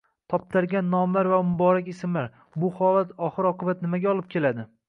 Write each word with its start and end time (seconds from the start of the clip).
Toptalgan 0.33 0.87
nomlar 0.93 1.29
va 1.33 1.41
muborak 1.51 1.91
ismlar: 1.93 2.31
bu 2.65 2.73
holat 2.81 3.15
oxir-oqibat 3.29 3.89
nimaga 3.89 4.15
olib 4.17 4.31
keladi? 4.37 4.71